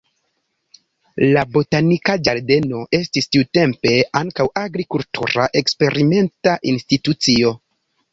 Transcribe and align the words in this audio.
La 1.33 1.41
botanika 1.57 2.15
ĝardeno 2.27 2.79
estis 2.99 3.29
tiutempe 3.37 3.91
ankaŭ 4.21 4.47
agrikultura 4.63 5.45
eksperimenta 5.61 6.57
institucio. 6.73 7.53